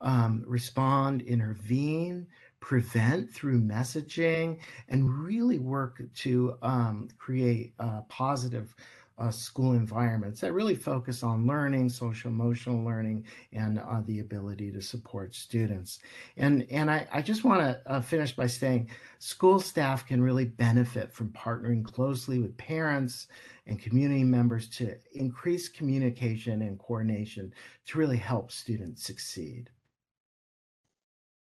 um, 0.02 0.44
respond, 0.46 1.22
intervene, 1.24 2.28
prevent 2.60 3.32
through 3.32 3.62
messaging, 3.62 4.58
and 4.90 5.10
really 5.10 5.60
work 5.60 6.02
to 6.16 6.58
um, 6.62 7.08
create 7.18 7.74
uh, 7.80 8.02
positive 8.10 8.76
uh, 9.18 9.32
school 9.32 9.74
environments 9.74 10.42
that 10.42 10.54
really 10.54 10.76
focus 10.76 11.24
on 11.24 11.48
learning, 11.48 11.88
social 11.90 12.30
emotional 12.30 12.84
learning, 12.84 13.24
and 13.54 13.80
uh, 13.80 14.02
the 14.06 14.20
ability 14.20 14.72
to 14.72 14.82
support 14.82 15.34
students. 15.34 16.00
And, 16.38 16.68
and 16.70 16.92
I, 16.92 17.08
I 17.14 17.22
just 17.22 17.44
want 17.44 17.62
to 17.62 17.80
uh, 17.86 18.02
finish 18.02 18.36
by 18.36 18.48
saying 18.48 18.90
school 19.20 19.60
staff 19.60 20.06
can 20.06 20.22
really 20.22 20.46
benefit 20.46 21.14
from 21.14 21.30
partnering 21.30 21.84
closely 21.84 22.40
with 22.40 22.58
parents 22.58 23.28
and 23.68 23.80
community 23.80 24.24
members 24.24 24.68
to 24.70 24.96
increase 25.14 25.70
communication 25.70 26.62
and 26.62 26.78
coordination 26.78 27.54
to 27.88 27.98
really 27.98 28.18
help 28.18 28.52
students 28.52 29.04
succeed. 29.04 29.70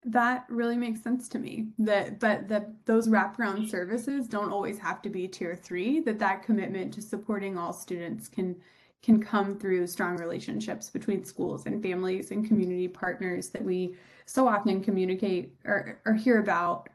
That 0.06 0.46
really 0.48 0.78
makes 0.78 1.02
sense 1.02 1.28
to 1.30 1.40
me. 1.40 1.68
That 1.78 2.20
but 2.20 2.48
that 2.48 2.86
those 2.86 3.10
wraparound 3.10 3.70
services 3.70 4.28
don't 4.28 4.52
always 4.52 4.80
have 4.80 5.02
to 5.02 5.10
be 5.10 5.28
tier 5.28 5.56
three. 5.56 6.00
That 6.00 6.20
that 6.20 6.44
commitment 6.44 6.94
to 6.94 7.02
supporting 7.02 7.58
all 7.58 7.74
students 7.74 8.30
can 8.30 8.56
can 9.02 9.22
come 9.22 9.58
through 9.58 9.88
strong 9.88 10.18
relationships 10.18 10.90
between 10.90 11.24
schools 11.24 11.66
and 11.66 11.82
families 11.82 12.32
and 12.32 12.48
community 12.48 12.88
partners 12.88 13.50
that 13.50 13.64
we 13.64 13.96
so 14.26 14.48
often 14.48 14.84
communicate 14.84 15.54
or, 15.66 16.00
or 16.06 16.14
hear 16.14 16.40
about 16.40 16.90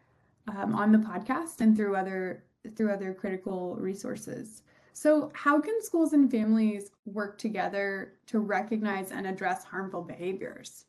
um, 0.49 0.75
on 0.75 0.93
the 0.93 0.99
podcast 0.99 1.61
and 1.61 1.77
through 1.77 1.97
other 1.97 2.45
through 2.77 2.93
other 2.93 3.13
critical 3.13 3.77
resources. 3.77 4.63
So, 4.95 5.31
how 5.35 5.61
can 5.61 5.83
schools 5.83 6.13
and 6.13 6.31
families 6.31 6.91
work 7.05 7.37
together 7.37 8.15
to 8.27 8.39
recognize 8.39 9.11
and 9.11 9.27
address 9.27 9.65
harmful 9.65 10.03
behaviors? 10.03 10.85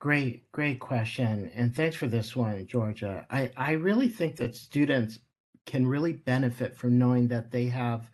Great, 0.00 0.50
great 0.52 0.78
question. 0.78 1.50
And 1.54 1.74
thanks 1.74 1.96
for 1.96 2.06
this 2.06 2.36
one, 2.36 2.66
Georgia. 2.66 3.26
I, 3.30 3.50
I 3.56 3.72
really 3.72 4.08
think 4.08 4.36
that 4.36 4.54
students 4.54 5.18
can 5.66 5.86
really 5.86 6.12
benefit 6.12 6.76
from 6.76 6.98
knowing 6.98 7.26
that 7.28 7.50
they 7.50 7.66
have 7.66 8.10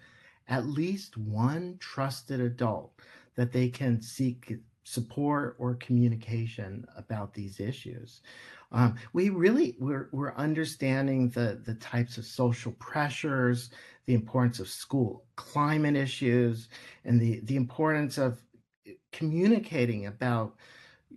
at 0.49 0.67
least 0.67 1.17
one 1.17 1.77
trusted 1.81 2.41
adult 2.41 2.93
that 3.37 3.53
they 3.53 3.69
can 3.69 4.01
seek 4.01 4.55
support 4.85 5.57
or 5.59 5.75
communication 5.77 6.87
about 6.97 7.35
these 7.35 7.61
issues. 7.61 8.23
Um, 8.73 8.97
we 9.13 9.29
really 9.29 9.77
we're, 9.79 10.09
we're 10.13 10.35
understanding 10.35 11.29
the 11.31 11.61
the 11.65 11.75
types 11.75 12.19
of 12.19 12.25
social 12.25 12.73
pressures, 12.73 13.71
the 14.07 14.15
importance 14.15 14.59
of 14.59 14.69
school 14.69 15.25
climate 15.37 15.97
issues, 15.97 16.69
and 17.05 17.21
the 17.21 17.41
the 17.45 17.57
importance 17.57 18.19
of 18.19 18.43
communicating 19.13 20.07
about 20.07 20.57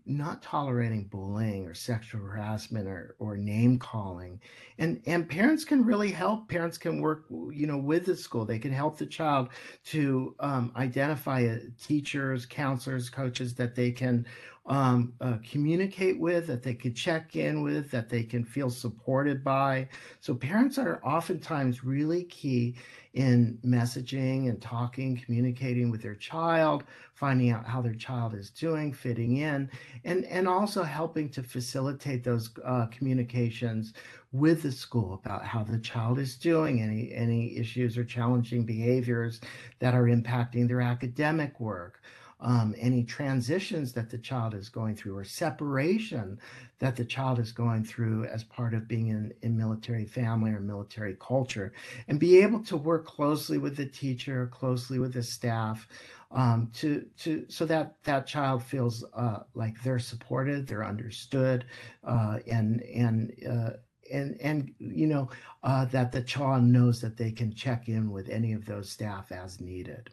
not 0.06 0.42
tolerating 0.42 1.06
bullying 1.06 1.66
or 1.66 1.74
sexual 1.74 2.22
harassment 2.22 2.88
or, 2.88 3.16
or 3.20 3.38
name 3.38 3.80
calling. 3.80 4.40
And 4.78 5.02
and 5.06 5.28
parents 5.28 5.66
can 5.66 5.84
really 5.84 6.12
help. 6.12 6.48
Parents 6.50 6.78
can 6.78 7.02
work 7.02 7.26
you 7.30 7.68
know 7.68 7.78
with 7.78 8.06
the 8.06 8.16
school. 8.16 8.46
They 8.46 8.60
can 8.60 8.72
help 8.72 8.98
the 8.98 9.06
child 9.06 9.50
to 9.86 10.36
um, 10.40 10.72
identify 10.76 11.46
uh, 11.46 11.58
teachers 11.82 12.46
counselors 12.46 13.10
coaches 13.10 13.56
that 13.56 13.76
they 13.76 13.92
can 13.92 14.26
um, 14.68 15.14
uh, 15.22 15.38
communicate 15.50 16.20
with, 16.20 16.48
that 16.48 16.62
they 16.62 16.74
could 16.74 16.96
check 16.96 17.36
in 17.36 17.64
with, 17.64 17.90
that 17.92 18.10
they 18.10 18.24
can 18.24 18.44
feel 18.44 18.70
supported 18.70 19.44
by. 19.44 19.88
So 20.20 20.36
parents 20.36 20.78
are 20.78 21.02
oftentimes 21.04 21.84
really 21.84 22.26
key 22.26 22.76
in 23.14 23.58
messaging 23.66 24.50
and 24.50 24.62
talking, 24.62 25.18
communicating 25.18 25.90
with 25.90 26.02
their 26.02 26.16
child, 26.16 26.84
finding 27.14 27.50
out 27.50 27.66
how 27.66 27.82
their 27.82 27.96
child 27.96 28.36
is 28.36 28.52
doing, 28.52 28.94
fitting 28.94 29.38
in, 29.38 29.72
and, 30.04 30.26
and 30.26 30.48
also 30.48 30.84
helping 30.84 31.30
to 31.30 31.42
facilitate 31.42 32.24
those 32.24 32.52
uh, 32.64 32.86
communications 32.88 33.94
with 34.34 34.62
the 34.62 34.72
school 34.72 35.14
about 35.14 35.44
how 35.44 35.64
the 35.64 35.80
child 35.80 36.20
is 36.20 36.36
doing, 36.36 36.82
any, 36.82 37.12
any 37.14 37.58
issues 37.58 37.98
or 37.98 38.04
challenging 38.04 38.66
behaviors 38.66 39.40
that 39.80 39.96
are 39.96 40.04
impacting 40.04 40.68
their 40.68 40.82
academic 40.82 41.60
work 41.60 42.02
um, 42.40 42.76
any 42.78 43.04
transitions 43.04 43.94
that 43.94 44.10
the 44.10 44.18
child 44.18 44.54
is 44.54 44.70
going 44.70 44.96
through 44.96 45.18
or 45.18 45.24
separation 45.24 46.40
that 46.80 46.96
the 46.96 47.06
child 47.06 47.40
is 47.40 47.52
going 47.52 47.84
through 47.84 48.26
as 48.26 48.44
part 48.44 48.74
of 48.74 48.88
being 48.88 49.08
in, 49.08 49.34
in 49.42 49.58
military 49.58 50.06
family 50.06 50.52
or 50.52 50.60
military 50.60 51.16
culture. 51.20 51.74
And 52.08 52.20
be 52.20 52.38
able 52.38 52.64
to 52.66 52.78
work 52.78 53.06
closely 53.06 53.58
with 53.58 53.76
the 53.76 53.86
teacher 53.86 54.48
closely 54.54 55.00
with 55.00 55.14
the 55.14 55.24
staff 55.24 55.88
um, 56.32 56.70
to 56.76 57.06
to 57.20 57.46
so 57.48 57.66
that 57.66 57.96
that 58.04 58.28
child 58.28 58.64
feels 58.64 59.04
uh, 59.14 59.40
like 59.54 59.82
they're 59.82 60.00
supported 60.00 60.68
they're 60.68 60.86
understood 60.86 61.66
uh, 62.04 62.40
and 62.52 62.82
and 62.82 63.34
uh, 63.50 63.72
and 64.12 64.38
and 64.42 64.74
you 64.80 65.08
know 65.08 65.30
uh, 65.64 65.86
that 65.86 66.12
the 66.12 66.22
child 66.22 66.64
knows 66.64 67.02
that 67.02 67.18
they 67.18 67.32
can 67.32 67.54
check 67.54 67.88
in 67.88 68.12
with 68.12 68.30
any 68.30 68.54
of 68.54 68.66
those 68.66 68.90
staff 68.90 69.32
as 69.32 69.62
needed 69.62 70.10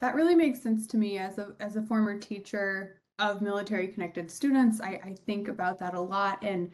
that 0.00 0.14
really 0.14 0.34
makes 0.34 0.62
sense 0.62 0.86
to 0.88 0.96
me 0.96 1.18
as 1.18 1.38
a 1.38 1.54
as 1.60 1.76
a 1.76 1.82
former 1.82 2.18
teacher 2.18 3.00
of 3.18 3.40
military 3.40 3.88
connected 3.88 4.30
students. 4.30 4.80
I, 4.80 5.00
I 5.04 5.14
think 5.26 5.48
about 5.48 5.78
that 5.78 5.94
a 5.94 6.00
lot 6.00 6.42
and 6.42 6.70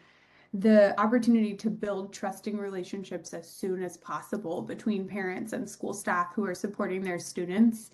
the 0.55 0.99
opportunity 1.01 1.55
to 1.55 1.71
build 1.71 2.13
trusting 2.13 2.59
relationships 2.59 3.33
as 3.33 3.49
soon 3.49 3.83
as 3.83 3.97
possible 3.97 4.61
between 4.61 5.09
parents 5.09 5.55
and 5.55 5.69
school 5.69 5.95
staff 5.95 6.35
who 6.35 6.45
are 6.45 6.55
supporting 6.55 7.03
their 7.03 7.19
students 7.19 7.91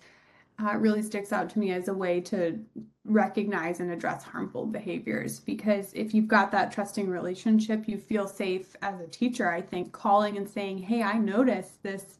uh, 0.61 0.75
really 0.75 1.01
sticks 1.01 1.31
out 1.31 1.49
to 1.49 1.59
me 1.59 1.71
as 1.71 1.87
a 1.87 1.93
way 1.93 2.19
to 2.19 2.59
recognize 3.05 3.79
and 3.79 3.91
address 3.91 4.23
harmful 4.23 4.65
behaviors. 4.65 5.39
Because 5.39 5.93
if 5.93 6.13
you've 6.13 6.27
got 6.27 6.51
that 6.51 6.71
trusting 6.71 7.07
relationship, 7.09 7.87
you 7.87 7.97
feel 7.97 8.27
safe 8.27 8.75
as 8.81 8.99
a 8.99 9.07
teacher, 9.07 9.49
I 9.49 9.61
think, 9.61 9.93
calling 9.93 10.35
and 10.35 10.49
saying, 10.49 10.79
Hey, 10.79 11.01
I 11.01 11.17
noticed 11.17 11.81
this 11.81 12.19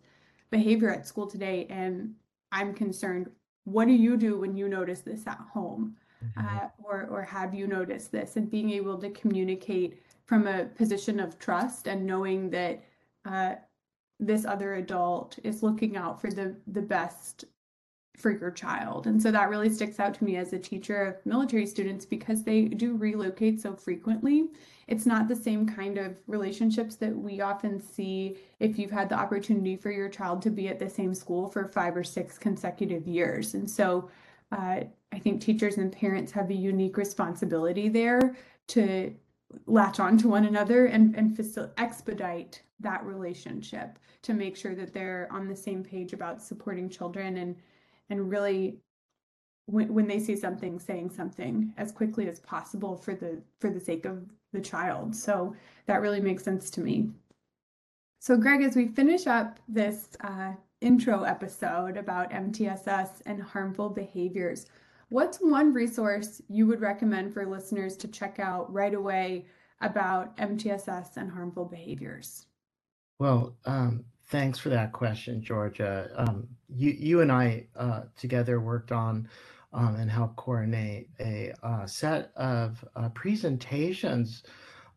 behavior 0.51 0.89
at 0.89 1.05
school 1.05 1.27
today, 1.27 1.67
and 1.69 2.15
I'm 2.51 2.73
concerned. 2.73 3.29
What 3.65 3.87
do 3.87 3.93
you 3.93 4.17
do 4.17 4.39
when 4.39 4.55
you 4.55 4.67
notice 4.67 5.01
this 5.01 5.27
at 5.27 5.39
home? 5.53 5.95
Mm-hmm. 6.23 6.47
Uh, 6.47 6.67
or, 6.83 7.07
or 7.09 7.21
have 7.23 7.53
you 7.53 7.67
noticed 7.67 8.11
this? 8.11 8.35
And 8.35 8.49
being 8.49 8.71
able 8.71 8.97
to 8.97 9.09
communicate 9.11 10.01
from 10.25 10.47
a 10.47 10.65
position 10.65 11.19
of 11.19 11.39
trust 11.39 11.87
and 11.87 12.05
knowing 12.05 12.49
that 12.49 12.83
uh, 13.25 13.55
this 14.19 14.45
other 14.45 14.75
adult 14.75 15.39
is 15.43 15.63
looking 15.63 15.95
out 15.95 16.19
for 16.19 16.29
the, 16.29 16.55
the 16.67 16.81
best 16.81 17.45
for 18.17 18.31
your 18.31 18.51
child. 18.51 19.07
And 19.07 19.21
so 19.21 19.31
that 19.31 19.49
really 19.49 19.69
sticks 19.69 19.99
out 19.99 20.13
to 20.15 20.23
me 20.23 20.35
as 20.35 20.51
a 20.51 20.59
teacher 20.59 21.03
of 21.03 21.25
military 21.25 21.65
students 21.65 22.05
because 22.05 22.43
they 22.43 22.65
do 22.65 22.97
relocate 22.97 23.61
so 23.61 23.73
frequently. 23.73 24.49
It's 24.89 25.05
not 25.05 25.27
the 25.27 25.35
same 25.35 25.67
kind 25.67 25.99
of 25.99 26.17
relationships 26.25 26.95
that 26.95 27.15
we 27.15 27.41
often 27.41 27.79
see 27.79 28.37
if 28.59 28.79
you've 28.79 28.89
had 28.89 29.07
the 29.07 29.19
opportunity 29.19 29.75
for 29.75 29.91
your 29.91 30.09
child 30.09 30.41
to 30.41 30.49
be 30.49 30.67
at 30.67 30.79
the 30.79 30.89
same 30.89 31.13
school 31.13 31.47
for 31.47 31.67
five 31.67 31.95
or 31.95 32.03
six 32.03 32.39
consecutive 32.39 33.07
years. 33.07 33.53
And 33.53 33.69
so 33.69 34.09
uh, 34.51 34.81
I 35.11 35.19
think 35.19 35.41
teachers 35.41 35.77
and 35.77 35.91
parents 35.91 36.31
have 36.31 36.49
a 36.49 36.55
unique 36.55 36.97
responsibility 36.97 37.87
there 37.87 38.35
to 38.69 39.13
latch 39.67 39.99
on 39.99 40.17
to 40.17 40.27
one 40.27 40.45
another 40.45 40.87
and, 40.87 41.15
and 41.15 41.37
facil- 41.37 41.69
expedite 41.77 42.63
that 42.79 43.05
relationship 43.05 43.99
to 44.23 44.33
make 44.33 44.57
sure 44.57 44.73
that 44.73 44.91
they're 44.91 45.27
on 45.31 45.47
the 45.47 45.55
same 45.55 45.83
page 45.83 46.13
about 46.13 46.41
supporting 46.41 46.89
children 46.89 47.37
and 47.37 47.55
and 48.09 48.29
really 48.29 48.79
when, 49.65 49.93
when 49.93 50.07
they 50.07 50.19
see 50.19 50.35
something 50.35 50.79
saying 50.79 51.09
something 51.09 51.73
as 51.77 51.91
quickly 51.91 52.27
as 52.27 52.39
possible 52.39 52.95
for 52.95 53.13
the 53.13 53.41
for 53.59 53.69
the 53.69 53.79
sake 53.79 54.05
of 54.05 54.23
the 54.53 54.61
child. 54.61 55.15
So 55.15 55.55
that 55.85 56.01
really 56.01 56.21
makes 56.21 56.43
sense 56.43 56.69
to 56.71 56.81
me. 56.81 57.09
So 58.19 58.37
greg 58.37 58.61
as 58.61 58.75
we 58.75 58.87
finish 58.87 59.27
up 59.27 59.59
this 59.67 60.09
uh, 60.21 60.53
intro 60.81 61.23
episode 61.23 61.97
about 61.97 62.31
mtss 62.31 63.21
and 63.25 63.41
harmful 63.43 63.89
behaviors 63.89 64.65
what's 65.09 65.39
one 65.39 65.73
resource 65.73 66.41
you 66.47 66.65
would 66.67 66.79
recommend 66.79 67.33
for 67.33 67.45
listeners 67.45 67.97
to 67.97 68.07
check 68.07 68.39
out 68.39 68.71
right 68.71 68.93
away 68.93 69.45
about 69.81 70.35
mtss 70.37 71.17
and 71.17 71.29
harmful 71.29 71.65
behaviors? 71.65 72.45
Well 73.19 73.55
um, 73.65 74.05
Thanks 74.29 74.59
for 74.59 74.69
that 74.69 74.91
question, 74.91 75.41
Georgia. 75.41 76.11
Um, 76.15 76.47
you, 76.67 76.91
you 76.91 77.21
and 77.21 77.31
I 77.31 77.65
uh, 77.75 78.01
together 78.15 78.61
worked 78.61 78.91
on 78.91 79.27
um, 79.73 79.95
and 79.95 80.09
help 80.09 80.35
coordinate 80.35 81.09
a 81.19 81.53
uh, 81.63 81.85
set 81.85 82.31
of 82.35 82.83
uh, 82.95 83.09
presentations 83.09 84.43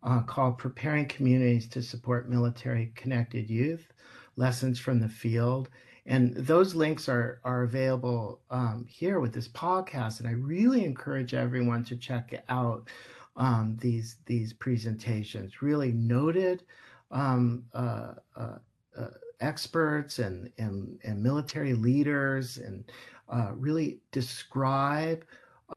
uh, 0.03 0.21
called 0.23 0.59
Preparing 0.59 1.07
Communities 1.07 1.69
to 1.69 1.83
Support 1.83 2.29
Military 2.29 2.93
Connected 2.95 3.49
Youth, 3.49 3.93
Lessons 4.37 4.79
from 4.79 5.01
the 5.01 5.09
Field. 5.09 5.69
And 6.07 6.35
those 6.35 6.75
links 6.75 7.09
are, 7.09 7.41
are 7.45 7.63
available 7.63 8.41
um, 8.51 8.85
here 8.89 9.21
with 9.21 9.33
this 9.33 9.47
podcast. 9.47 10.19
And 10.19 10.29
I 10.29 10.33
really 10.33 10.85
encourage 10.85 11.35
everyone 11.35 11.85
to 11.85 11.97
check 11.97 12.43
out 12.49 12.89
um, 13.37 13.77
these, 13.81 14.17
these 14.27 14.53
presentations. 14.53 15.63
Really 15.63 15.93
noted 15.93 16.65
um, 17.13 17.65
uh, 17.73 18.15
uh, 18.37 18.57
uh, 18.99 19.07
experts 19.41 20.19
and, 20.19 20.51
and, 20.59 20.99
and 21.05 21.23
military 21.23 21.75
leaders 21.75 22.59
and 22.59 22.91
uh, 23.29 23.53
really 23.55 23.99
describe 24.11 25.25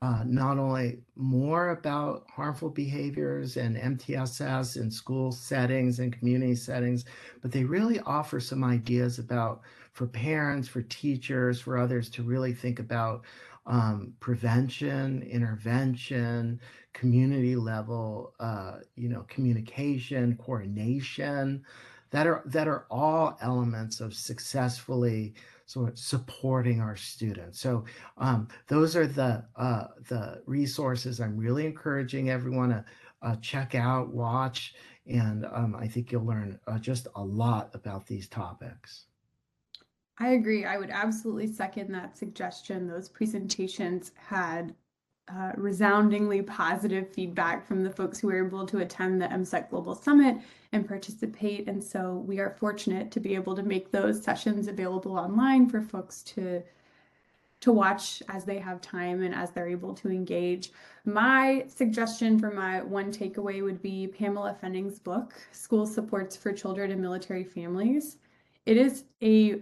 uh, 0.01 0.23
not 0.25 0.57
only 0.57 0.99
more 1.15 1.69
about 1.69 2.25
harmful 2.29 2.69
behaviors 2.69 3.57
and 3.57 3.77
MTSS 3.77 4.77
in 4.77 4.91
school 4.91 5.31
settings 5.31 5.99
and 5.99 6.17
community 6.17 6.55
settings, 6.55 7.05
but 7.41 7.51
they 7.51 7.63
really 7.63 7.99
offer 8.01 8.39
some 8.39 8.63
ideas 8.63 9.19
about 9.19 9.61
for 9.93 10.07
parents, 10.07 10.67
for 10.67 10.81
teachers, 10.83 11.61
for 11.61 11.77
others 11.77 12.09
to 12.09 12.23
really 12.23 12.53
think 12.53 12.79
about 12.79 13.23
um, 13.67 14.13
prevention, 14.19 15.23
intervention, 15.23 16.59
community 16.93 17.55
level, 17.55 18.33
uh, 18.39 18.79
you 18.95 19.09
know, 19.09 19.25
communication, 19.29 20.37
coordination 20.37 21.63
that 22.11 22.27
are 22.27 22.43
that 22.45 22.67
are 22.67 22.85
all 22.91 23.37
elements 23.41 23.99
of 23.99 24.13
successfully 24.13 25.33
of 25.75 25.97
supporting 25.97 26.79
our 26.81 26.95
students. 26.95 27.59
So 27.59 27.85
um, 28.17 28.47
those 28.67 28.95
are 28.95 29.07
the 29.07 29.45
uh, 29.55 29.87
the 30.07 30.41
resources 30.45 31.19
I'm 31.19 31.37
really 31.37 31.65
encouraging 31.65 32.29
everyone 32.29 32.69
to 32.69 32.85
uh, 33.21 33.35
check 33.37 33.75
out, 33.75 34.13
watch, 34.13 34.75
and 35.07 35.45
um, 35.45 35.75
I 35.75 35.87
think 35.87 36.11
you'll 36.11 36.25
learn 36.25 36.59
uh, 36.67 36.77
just 36.77 37.07
a 37.15 37.23
lot 37.23 37.71
about 37.73 38.05
these 38.05 38.27
topics. 38.27 39.05
I 40.19 40.29
agree. 40.29 40.63
I 40.63 40.77
would 40.77 40.91
absolutely 40.91 41.47
second 41.47 41.91
that 41.91 42.17
suggestion. 42.17 42.87
Those 42.87 43.09
presentations 43.09 44.11
had 44.15 44.73
uh, 45.27 45.51
resoundingly 45.57 46.41
positive 46.41 47.11
feedback 47.11 47.65
from 47.65 47.83
the 47.83 47.89
folks 47.89 48.19
who 48.19 48.27
were 48.27 48.45
able 48.45 48.65
to 48.65 48.79
attend 48.79 49.19
the 49.19 49.27
MCEC 49.27 49.69
Global 49.69 49.95
Summit 49.95 50.37
and 50.71 50.87
participate. 50.87 51.67
And 51.67 51.83
so 51.83 52.23
we 52.27 52.39
are 52.39 52.55
fortunate 52.59 53.09
to 53.11 53.19
be 53.19 53.33
able 53.33 53.55
to 53.55 53.63
make 53.63 53.91
those 53.91 54.21
sessions 54.21 54.67
available 54.67 55.17
online 55.17 55.67
for 55.69 55.81
folks 55.81 56.21
to 56.23 56.61
to 57.61 57.71
watch 57.71 58.21
as 58.29 58.43
they 58.43 58.59
have 58.59 58.79
time 58.79 59.23
and 59.23 59.33
as 59.33 59.49
they're 59.49 59.67
able 59.67 59.93
to 59.95 60.09
engage. 60.09 60.71
My 61.05 61.65
suggestion 61.67 62.37
for 62.37 62.51
my 62.51 62.83
one 62.83 63.11
takeaway 63.11 63.63
would 63.63 63.81
be 63.81 64.07
Pamela 64.07 64.55
Fenning's 64.61 64.99
book, 64.99 65.33
School 65.51 65.87
Supports 65.87 66.35
for 66.35 66.51
Children 66.51 66.91
and 66.91 67.01
Military 67.01 67.43
Families. 67.43 68.17
It 68.67 68.77
is 68.77 69.05
a 69.23 69.61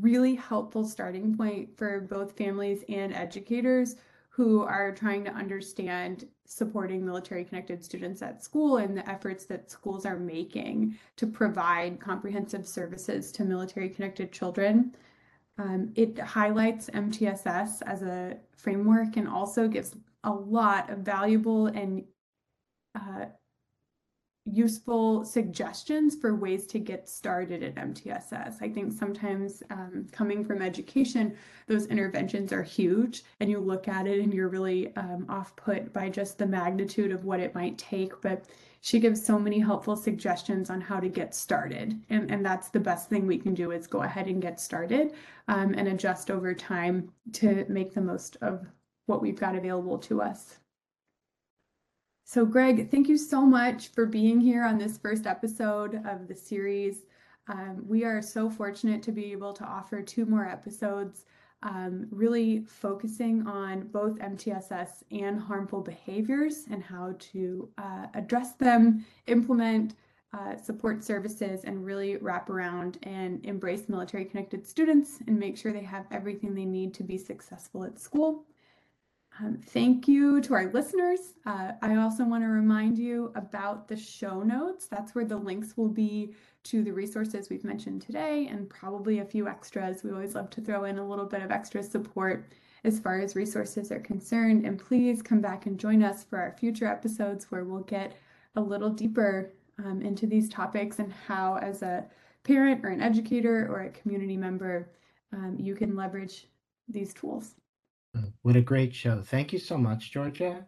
really 0.00 0.36
helpful 0.36 0.84
starting 0.84 1.36
point 1.36 1.76
for 1.76 2.02
both 2.02 2.36
families 2.36 2.84
and 2.88 3.12
educators 3.12 3.96
who 4.34 4.62
are 4.62 4.92
trying 4.92 5.22
to 5.22 5.30
understand 5.30 6.26
supporting 6.46 7.04
military 7.04 7.44
connected 7.44 7.84
students 7.84 8.22
at 8.22 8.42
school 8.42 8.78
and 8.78 8.96
the 8.96 9.06
efforts 9.08 9.44
that 9.44 9.70
schools 9.70 10.06
are 10.06 10.18
making 10.18 10.96
to 11.16 11.26
provide 11.26 12.00
comprehensive 12.00 12.66
services 12.66 13.30
to 13.30 13.44
military 13.44 13.90
connected 13.90 14.32
children. 14.32 14.94
Um, 15.58 15.92
it 15.96 16.18
highlights 16.18 16.88
MTSS 16.88 17.82
as 17.84 18.02
a 18.02 18.38
framework 18.56 19.18
and 19.18 19.28
also 19.28 19.68
gives 19.68 19.94
a 20.24 20.32
lot 20.32 20.88
of 20.88 21.00
valuable 21.00 21.66
and 21.66 22.02
uh, 22.94 23.26
useful 24.44 25.24
suggestions 25.24 26.16
for 26.16 26.34
ways 26.34 26.66
to 26.66 26.78
get 26.78 27.08
started 27.08 27.62
at 27.62 27.76
MTSS. 27.76 28.56
I 28.60 28.68
think 28.68 28.92
sometimes 28.92 29.62
um, 29.70 30.06
coming 30.10 30.44
from 30.44 30.60
education, 30.60 31.36
those 31.68 31.86
interventions 31.86 32.52
are 32.52 32.62
huge, 32.62 33.22
and 33.40 33.48
you 33.48 33.60
look 33.60 33.86
at 33.86 34.06
it 34.06 34.20
and 34.20 34.34
you're 34.34 34.48
really 34.48 34.94
um, 34.96 35.26
off 35.28 35.54
put 35.54 35.92
by 35.92 36.08
just 36.08 36.38
the 36.38 36.46
magnitude 36.46 37.12
of 37.12 37.24
what 37.24 37.40
it 37.40 37.54
might 37.54 37.78
take. 37.78 38.20
But 38.20 38.46
she 38.80 38.98
gives 38.98 39.24
so 39.24 39.38
many 39.38 39.60
helpful 39.60 39.94
suggestions 39.94 40.68
on 40.68 40.80
how 40.80 40.98
to 40.98 41.08
get 41.08 41.36
started. 41.36 42.00
And, 42.10 42.28
and 42.30 42.44
that's 42.44 42.68
the 42.68 42.80
best 42.80 43.08
thing 43.08 43.26
we 43.26 43.38
can 43.38 43.54
do 43.54 43.70
is 43.70 43.86
go 43.86 44.02
ahead 44.02 44.26
and 44.26 44.42
get 44.42 44.60
started 44.60 45.12
um, 45.46 45.72
and 45.74 45.86
adjust 45.86 46.32
over 46.32 46.52
time 46.52 47.12
to 47.34 47.64
make 47.68 47.94
the 47.94 48.00
most 48.00 48.36
of 48.42 48.66
what 49.06 49.22
we've 49.22 49.38
got 49.38 49.54
available 49.54 49.98
to 49.98 50.20
us. 50.20 50.58
So, 52.24 52.44
Greg, 52.46 52.90
thank 52.90 53.08
you 53.08 53.18
so 53.18 53.42
much 53.42 53.88
for 53.88 54.06
being 54.06 54.40
here 54.40 54.64
on 54.64 54.78
this 54.78 54.96
first 54.96 55.26
episode 55.26 56.00
of 56.06 56.28
the 56.28 56.34
series. 56.34 57.04
Um, 57.48 57.84
we 57.86 58.04
are 58.04 58.22
so 58.22 58.48
fortunate 58.48 59.02
to 59.02 59.12
be 59.12 59.32
able 59.32 59.52
to 59.52 59.64
offer 59.64 60.00
two 60.00 60.24
more 60.24 60.46
episodes 60.46 61.24
um, 61.62 62.06
really 62.10 62.64
focusing 62.66 63.46
on 63.46 63.88
both 63.88 64.18
MTSS 64.18 65.02
and 65.10 65.40
harmful 65.40 65.80
behaviors 65.80 66.64
and 66.70 66.82
how 66.82 67.14
to 67.18 67.68
uh, 67.78 68.06
address 68.14 68.54
them, 68.54 69.04
implement 69.26 69.94
uh, 70.32 70.56
support 70.56 71.04
services, 71.04 71.64
and 71.64 71.84
really 71.84 72.16
wrap 72.16 72.48
around 72.50 72.98
and 73.02 73.44
embrace 73.44 73.88
military 73.88 74.24
connected 74.24 74.66
students 74.66 75.18
and 75.26 75.38
make 75.38 75.56
sure 75.56 75.72
they 75.72 75.82
have 75.82 76.06
everything 76.10 76.54
they 76.54 76.64
need 76.64 76.94
to 76.94 77.02
be 77.02 77.18
successful 77.18 77.84
at 77.84 77.98
school. 77.98 78.44
Um, 79.40 79.56
thank 79.56 80.06
you 80.06 80.42
to 80.42 80.54
our 80.54 80.70
listeners. 80.72 81.34
Uh, 81.46 81.72
I 81.80 81.96
also 81.96 82.24
want 82.24 82.44
to 82.44 82.48
remind 82.48 82.98
you 82.98 83.32
about 83.34 83.88
the 83.88 83.96
show 83.96 84.42
notes. 84.42 84.86
That's 84.86 85.14
where 85.14 85.24
the 85.24 85.36
links 85.36 85.76
will 85.76 85.88
be 85.88 86.34
to 86.64 86.84
the 86.84 86.92
resources 86.92 87.48
we've 87.48 87.64
mentioned 87.64 88.02
today 88.02 88.48
and 88.48 88.68
probably 88.68 89.20
a 89.20 89.24
few 89.24 89.48
extras. 89.48 90.04
We 90.04 90.10
always 90.10 90.34
love 90.34 90.50
to 90.50 90.60
throw 90.60 90.84
in 90.84 90.98
a 90.98 91.08
little 91.08 91.24
bit 91.24 91.42
of 91.42 91.50
extra 91.50 91.82
support 91.82 92.52
as 92.84 93.00
far 93.00 93.20
as 93.20 93.34
resources 93.34 93.90
are 93.90 94.00
concerned. 94.00 94.66
And 94.66 94.78
please 94.78 95.22
come 95.22 95.40
back 95.40 95.64
and 95.64 95.80
join 95.80 96.02
us 96.02 96.24
for 96.24 96.38
our 96.38 96.54
future 96.58 96.86
episodes 96.86 97.50
where 97.50 97.64
we'll 97.64 97.80
get 97.84 98.16
a 98.56 98.60
little 98.60 98.90
deeper 98.90 99.54
um, 99.78 100.02
into 100.02 100.26
these 100.26 100.50
topics 100.50 100.98
and 100.98 101.10
how, 101.10 101.56
as 101.56 101.80
a 101.80 102.04
parent 102.44 102.84
or 102.84 102.90
an 102.90 103.00
educator 103.00 103.66
or 103.70 103.84
a 103.84 103.90
community 103.90 104.36
member, 104.36 104.90
um, 105.32 105.56
you 105.58 105.74
can 105.74 105.96
leverage 105.96 106.48
these 106.86 107.14
tools. 107.14 107.54
Mm, 108.16 108.32
what 108.42 108.56
a 108.56 108.60
great 108.60 108.94
show. 108.94 109.22
Thank 109.22 109.52
you 109.52 109.58
so 109.58 109.76
much, 109.78 110.10
Georgia. 110.10 110.66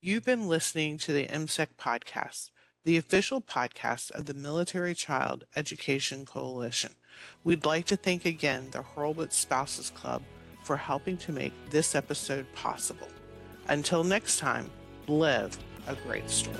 You've 0.00 0.24
been 0.24 0.48
listening 0.48 0.98
to 0.98 1.12
the 1.12 1.26
MCEC 1.26 1.68
podcast, 1.78 2.50
the 2.84 2.96
official 2.96 3.40
podcast 3.40 4.10
of 4.10 4.26
the 4.26 4.34
Military 4.34 4.94
Child 4.94 5.44
Education 5.56 6.26
Coalition. 6.26 6.92
We'd 7.42 7.64
like 7.64 7.86
to 7.86 7.96
thank 7.96 8.24
again 8.24 8.68
the 8.70 8.82
Hurlburt 8.82 9.32
Spouses 9.32 9.90
Club 9.90 10.22
for 10.62 10.76
helping 10.76 11.16
to 11.18 11.32
make 11.32 11.52
this 11.70 11.94
episode 11.94 12.46
possible. 12.54 13.08
Until 13.68 14.04
next 14.04 14.38
time, 14.38 14.70
live 15.06 15.56
a 15.86 15.94
great 15.94 16.28
story. 16.28 16.56